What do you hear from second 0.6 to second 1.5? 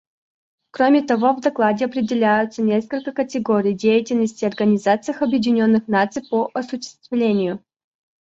Кроме того, в